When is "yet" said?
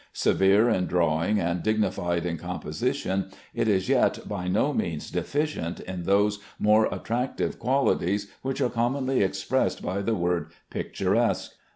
3.87-4.27